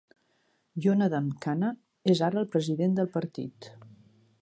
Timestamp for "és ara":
2.15-2.43